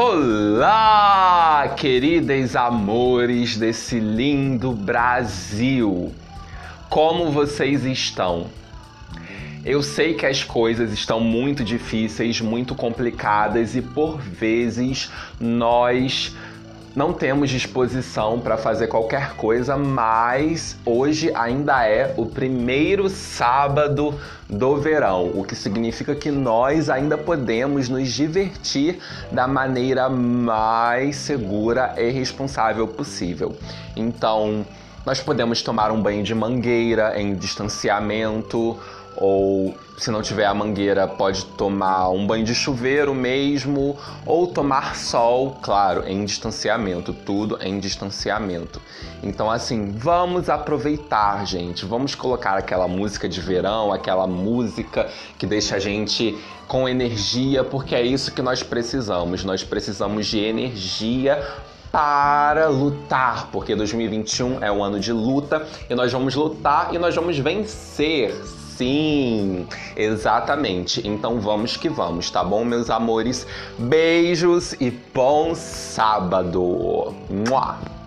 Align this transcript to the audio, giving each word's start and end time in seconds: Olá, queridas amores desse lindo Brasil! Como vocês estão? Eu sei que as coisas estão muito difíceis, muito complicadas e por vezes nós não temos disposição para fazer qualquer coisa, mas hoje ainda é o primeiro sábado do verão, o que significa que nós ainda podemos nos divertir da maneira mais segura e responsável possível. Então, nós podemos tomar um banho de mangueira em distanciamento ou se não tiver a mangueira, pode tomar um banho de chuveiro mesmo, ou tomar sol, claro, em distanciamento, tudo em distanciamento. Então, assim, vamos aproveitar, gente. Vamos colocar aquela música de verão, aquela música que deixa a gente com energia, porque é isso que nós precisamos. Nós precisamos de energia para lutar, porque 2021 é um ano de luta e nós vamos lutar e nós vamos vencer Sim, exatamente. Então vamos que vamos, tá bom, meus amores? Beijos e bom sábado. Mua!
Olá, 0.00 1.74
queridas 1.76 2.54
amores 2.54 3.56
desse 3.56 3.98
lindo 3.98 4.70
Brasil! 4.70 6.14
Como 6.88 7.32
vocês 7.32 7.84
estão? 7.84 8.46
Eu 9.64 9.82
sei 9.82 10.14
que 10.14 10.24
as 10.24 10.44
coisas 10.44 10.92
estão 10.92 11.18
muito 11.18 11.64
difíceis, 11.64 12.40
muito 12.40 12.76
complicadas 12.76 13.74
e 13.74 13.82
por 13.82 14.18
vezes 14.20 15.10
nós 15.40 16.32
não 16.94 17.12
temos 17.12 17.50
disposição 17.50 18.40
para 18.40 18.56
fazer 18.56 18.88
qualquer 18.88 19.34
coisa, 19.34 19.76
mas 19.76 20.76
hoje 20.84 21.30
ainda 21.34 21.86
é 21.86 22.14
o 22.16 22.26
primeiro 22.26 23.08
sábado 23.08 24.18
do 24.48 24.76
verão, 24.76 25.30
o 25.34 25.44
que 25.44 25.54
significa 25.54 26.14
que 26.14 26.30
nós 26.30 26.88
ainda 26.88 27.16
podemos 27.16 27.88
nos 27.88 28.12
divertir 28.12 28.98
da 29.30 29.46
maneira 29.46 30.08
mais 30.08 31.16
segura 31.16 31.94
e 31.96 32.10
responsável 32.10 32.88
possível. 32.88 33.56
Então, 33.94 34.66
nós 35.04 35.20
podemos 35.20 35.62
tomar 35.62 35.90
um 35.90 36.02
banho 36.02 36.22
de 36.22 36.34
mangueira 36.34 37.18
em 37.20 37.34
distanciamento 37.34 38.78
ou 39.20 39.74
se 39.96 40.12
não 40.12 40.22
tiver 40.22 40.46
a 40.46 40.54
mangueira, 40.54 41.08
pode 41.08 41.44
tomar 41.44 42.08
um 42.10 42.24
banho 42.24 42.44
de 42.44 42.54
chuveiro 42.54 43.12
mesmo, 43.12 43.96
ou 44.24 44.46
tomar 44.46 44.94
sol, 44.94 45.58
claro, 45.60 46.06
em 46.06 46.24
distanciamento, 46.24 47.12
tudo 47.12 47.58
em 47.60 47.80
distanciamento. 47.80 48.80
Então, 49.20 49.50
assim, 49.50 49.90
vamos 49.90 50.48
aproveitar, 50.48 51.44
gente. 51.44 51.84
Vamos 51.84 52.14
colocar 52.14 52.56
aquela 52.56 52.86
música 52.86 53.28
de 53.28 53.40
verão, 53.40 53.92
aquela 53.92 54.26
música 54.26 55.08
que 55.36 55.46
deixa 55.46 55.74
a 55.76 55.78
gente 55.80 56.38
com 56.68 56.88
energia, 56.88 57.64
porque 57.64 57.96
é 57.96 58.02
isso 58.02 58.32
que 58.32 58.40
nós 58.40 58.62
precisamos. 58.62 59.42
Nós 59.42 59.64
precisamos 59.64 60.28
de 60.28 60.38
energia 60.38 61.44
para 61.90 62.68
lutar, 62.68 63.48
porque 63.50 63.74
2021 63.74 64.62
é 64.62 64.70
um 64.70 64.84
ano 64.84 65.00
de 65.00 65.12
luta 65.12 65.66
e 65.90 65.94
nós 65.94 66.12
vamos 66.12 66.36
lutar 66.36 66.94
e 66.94 66.98
nós 66.98 67.16
vamos 67.16 67.36
vencer 67.38 68.32
Sim, 68.78 69.66
exatamente. 69.96 71.04
Então 71.04 71.40
vamos 71.40 71.76
que 71.76 71.88
vamos, 71.88 72.30
tá 72.30 72.44
bom, 72.44 72.64
meus 72.64 72.88
amores? 72.88 73.44
Beijos 73.76 74.72
e 74.74 74.88
bom 75.12 75.52
sábado. 75.52 77.12
Mua! 77.28 77.97